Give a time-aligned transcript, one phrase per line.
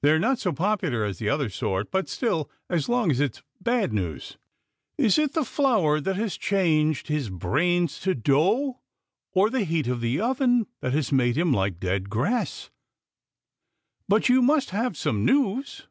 [0.00, 3.92] They're not so popular as the other sort, but still, as long as it's bad
[3.92, 4.38] news
[5.06, 8.80] ""Is it the flour that has changed his brains to dough,
[9.32, 12.70] or the heat of the oven that has made them like dead grass?""
[14.08, 15.86] But you must have some news